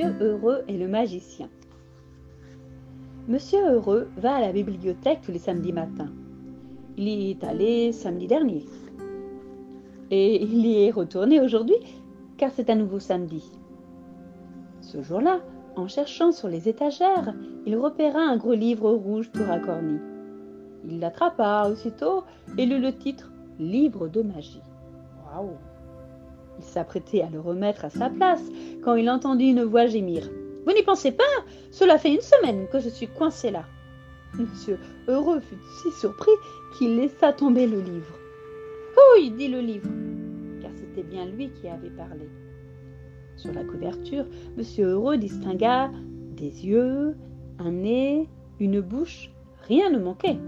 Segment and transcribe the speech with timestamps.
[0.00, 1.50] Monsieur Heureux et le magicien.
[3.28, 6.10] Monsieur Heureux va à la bibliothèque tous les samedis matins.
[6.96, 8.64] Il y est allé samedi dernier.
[10.10, 11.76] Et il y est retourné aujourd'hui,
[12.38, 13.44] car c'est un nouveau samedi.
[14.80, 15.40] Ce jour-là,
[15.76, 17.34] en cherchant sur les étagères,
[17.66, 19.98] il repéra un gros livre rouge tout racorni.
[20.86, 22.24] Il l'attrapa aussitôt
[22.56, 24.62] et lut le titre Livre de magie.
[25.26, 25.58] Waouh
[26.58, 28.42] Il s'apprêtait à le remettre à sa place
[28.82, 30.28] quand il entendit une voix gémir.
[30.66, 31.24] Vous n'y pensez pas?
[31.70, 33.64] Cela fait une semaine que je suis coincé là.
[34.38, 34.78] Monsieur
[35.08, 36.30] Heureux fut si surpris
[36.76, 38.18] qu'il laissa tomber le livre.
[39.14, 39.88] Oui, dit le livre,
[40.60, 42.28] car c'était bien lui qui avait parlé.
[43.36, 44.26] Sur la couverture,
[44.56, 45.90] Monsieur Heureux distingua
[46.36, 47.16] des yeux,
[47.58, 48.28] un nez,
[48.60, 49.30] une bouche,
[49.66, 50.38] rien ne manquait.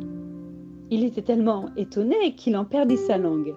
[0.91, 3.55] Il était tellement étonné qu'il en perdit sa langue.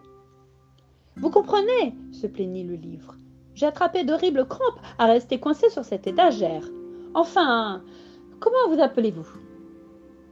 [1.17, 3.15] Vous comprenez se plaignit le livre.
[3.53, 6.67] J'ai attrapé d'horribles crampes à rester coincé sur cette étagère.
[7.13, 7.81] Enfin,
[8.41, 9.27] comment vous appelez-vous?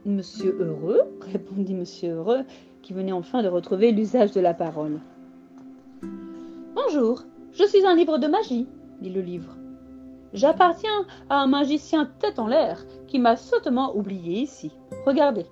[0.04, 1.00] Monsieur Heureux,
[1.32, 2.42] répondit Monsieur Heureux,
[2.82, 5.00] qui venait enfin de retrouver l'usage de la parole.
[6.74, 8.66] Bonjour, je suis un livre de magie,
[9.00, 9.56] dit le livre.
[10.34, 14.70] J'appartiens à un magicien tête en l'air qui m'a sottement oublié ici.
[15.06, 15.46] Regardez.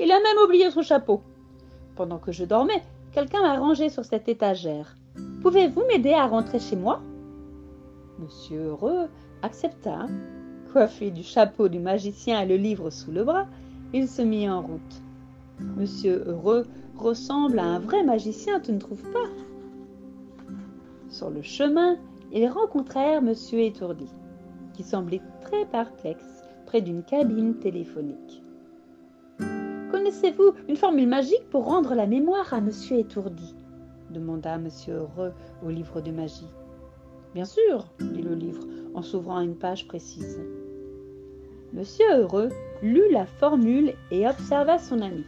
[0.00, 1.22] Il a même oublié son chapeau.
[1.94, 4.96] Pendant que je dormais, quelqu'un m'a rangé sur cette étagère.
[5.42, 7.00] Pouvez-vous m'aider à rentrer chez moi?
[8.18, 9.08] Monsieur Heureux
[9.42, 10.06] accepta.
[10.72, 13.46] Coiffé du chapeau du magicien et le livre sous le bras,
[13.92, 15.02] il se mit en route.
[15.76, 16.64] Monsieur Heureux
[16.96, 19.28] ressemble à un vrai magicien, tu ne trouves pas?
[21.10, 21.98] Sur le chemin,
[22.32, 24.08] ils rencontrèrent Monsieur Étourdi,
[24.72, 28.41] qui semblait très perplexe près d'une cabine téléphonique.
[30.12, 33.54] Connaissez-vous une formule magique pour rendre la mémoire à monsieur étourdi
[34.10, 35.32] demanda monsieur Heureux
[35.64, 36.50] au livre de magie.
[37.32, 40.38] Bien sûr, dit le livre en s'ouvrant à une page précise.
[41.72, 42.50] Monsieur Heureux
[42.82, 45.24] lut la formule et observa son ami.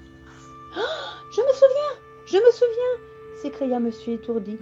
[0.76, 4.58] Oh, je me souviens, je me souviens, s'écria monsieur étourdi.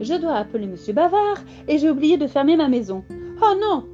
[0.00, 3.04] Je dois appeler monsieur Bavard et j'ai oublié de fermer ma maison.
[3.10, 3.86] Oh non,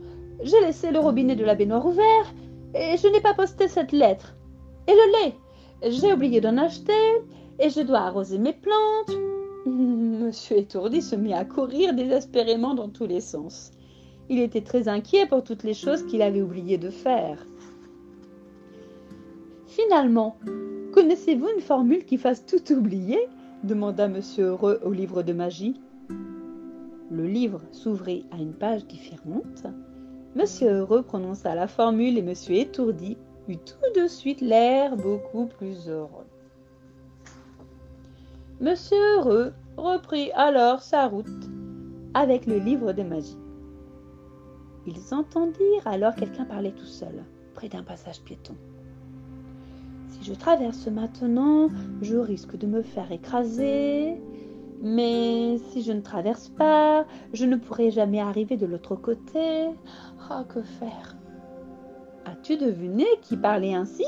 [0.43, 2.35] j'ai laissé le robinet de la baignoire ouvert
[2.75, 4.35] et je n'ai pas posté cette lettre.
[4.89, 5.35] Et le lait?
[5.83, 6.93] J'ai oublié d'en acheter
[7.59, 9.17] et je dois arroser mes plantes.
[9.67, 13.73] Monsieur étourdi se mit à courir désespérément dans tous les sens.
[14.29, 17.45] Il était très inquiet pour toutes les choses qu'il avait oublié de faire.
[19.67, 20.37] Finalement,
[20.93, 23.19] connaissez-vous une formule qui fasse tout oublier?
[23.65, 25.81] demanda Monsieur Heureux au livre de magie.
[27.11, 29.67] Le livre s'ouvrit à une page différente.
[30.35, 33.17] Monsieur Heureux prononça la formule et Monsieur Étourdi
[33.49, 36.27] eut tout de suite l'air beaucoup plus heureux.
[38.61, 41.27] Monsieur Heureux reprit alors sa route
[42.15, 43.39] avec le livre de magie.
[44.87, 48.55] Ils entendirent alors quelqu'un parler tout seul, près d'un passage piéton.
[50.09, 51.69] Si je traverse maintenant,
[52.03, 54.21] je risque de me faire écraser.
[54.81, 59.69] Mais si je ne traverse pas, je ne pourrai jamais arriver de l'autre côté.
[60.31, 61.17] Ah, que faire?
[62.29, 64.05] As-tu deviné qui parlait ainsi?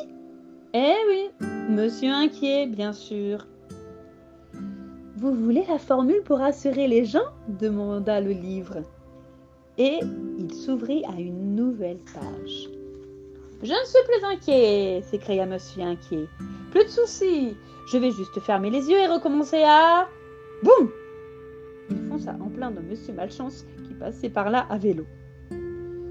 [0.74, 1.30] Eh oui,
[1.70, 3.46] monsieur inquiet, bien sûr.
[5.16, 7.24] Vous voulez la formule pour rassurer les gens?
[7.48, 8.82] demanda le livre.
[9.78, 10.00] Et
[10.38, 12.68] il s'ouvrit à une nouvelle page.
[13.62, 16.26] Je ne suis plus inquiet, s'écria monsieur inquiet.
[16.72, 17.56] Plus de soucis.
[17.90, 20.06] Je vais juste fermer les yeux et recommencer à.
[20.62, 20.90] Boum
[21.88, 25.06] Il fonça en plein dans monsieur Malchance qui passait par là à vélo.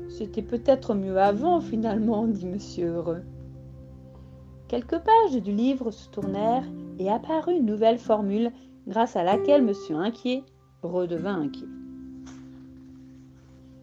[0.09, 3.21] C'était peut-être mieux avant, finalement, dit Monsieur Heureux.
[4.67, 6.67] Quelques pages du livre se tournèrent
[6.99, 8.51] et apparut une nouvelle formule
[8.87, 10.43] grâce à laquelle Monsieur Inquiet
[10.81, 11.67] redevint inquiet.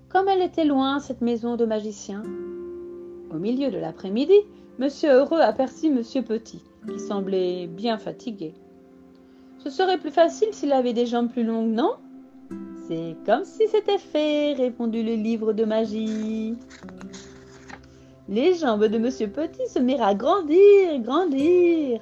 [0.09, 2.22] Comme elle était loin, cette maison de magicien,
[3.31, 4.38] au milieu de l'après-midi,
[4.78, 8.55] Monsieur Heureux aperçut Monsieur Petit, qui semblait bien fatigué.
[9.58, 11.94] Ce serait plus facile s'il avait des jambes plus longues, non?
[12.88, 16.56] C'est comme si c'était fait, répondit le livre de magie.
[18.29, 22.00] Les jambes de Monsieur Petit se mirent à grandir, grandir.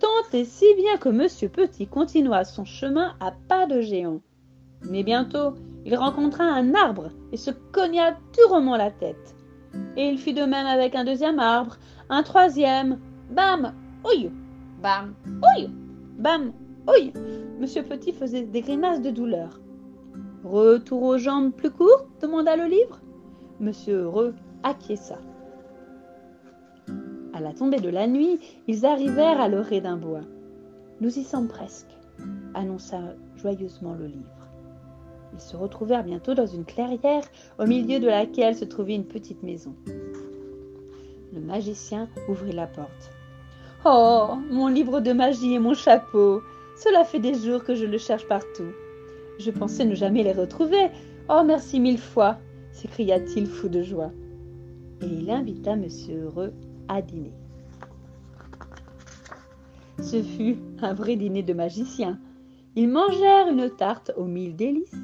[0.00, 4.20] Tant et si bien que Monsieur Petit continua son chemin à pas de géant.
[4.82, 5.54] Mais bientôt,
[5.84, 9.36] il rencontra un arbre et se cogna durement la tête.
[9.96, 11.76] Et il fit de même avec un deuxième arbre,
[12.08, 12.98] un troisième.
[13.30, 13.72] Bam,
[14.04, 14.30] ouille,
[14.82, 15.70] bam, ouille,
[16.18, 16.52] bam,
[16.88, 17.12] ouille.
[17.58, 19.61] Monsieur Petit faisait des grimaces de douleur.
[20.44, 23.00] Retour aux jambes plus courtes demanda le livre.
[23.60, 24.34] Monsieur Heureux
[24.64, 25.18] acquiesça.
[27.32, 30.22] À la tombée de la nuit, ils arrivèrent à l'orée d'un bois.
[31.00, 31.96] Nous y sommes presque,
[32.54, 32.98] annonça
[33.36, 34.48] joyeusement le livre.
[35.32, 37.24] Ils se retrouvèrent bientôt dans une clairière
[37.60, 39.76] au milieu de laquelle se trouvait une petite maison.
[41.32, 43.10] Le magicien ouvrit la porte.
[43.84, 46.42] Oh, mon livre de magie et mon chapeau.
[46.76, 48.72] Cela fait des jours que je le cherche partout.
[49.38, 50.90] Je pensais ne jamais les retrouver.
[51.28, 52.38] Oh, merci mille fois,
[52.72, 54.12] s'écria-t-il fou de joie.
[55.00, 56.52] Et il invita Monsieur Heureux
[56.88, 57.32] à dîner.
[60.00, 62.18] Ce fut un vrai dîner de magicien.
[62.76, 64.94] Ils mangèrent une tarte aux mille délices.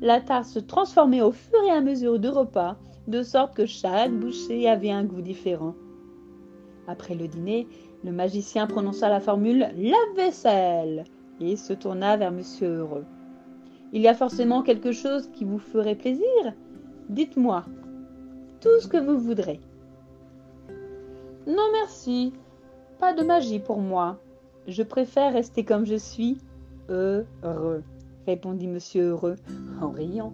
[0.00, 2.76] La tarte se transformait au fur et à mesure du repas,
[3.08, 5.74] de sorte que chaque bouchée avait un goût différent.
[6.86, 7.66] Après le dîner,
[8.02, 11.04] le magicien prononça la formule lave-vaisselle
[11.40, 13.04] et se tourna vers Monsieur Heureux.
[13.94, 16.52] Il y a forcément quelque chose qui vous ferait plaisir
[17.08, 17.64] Dites-moi
[18.60, 19.60] tout ce que vous voudrez.
[21.46, 22.32] Non merci,
[22.98, 24.18] pas de magie pour moi.
[24.66, 26.38] Je préfère rester comme je suis,
[26.88, 27.82] heureux,
[28.26, 29.36] répondit Monsieur Heureux
[29.82, 30.32] en riant.